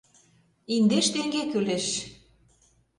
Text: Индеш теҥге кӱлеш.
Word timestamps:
Индеш 0.75 1.07
теҥге 1.13 1.43
кӱлеш. 1.51 1.85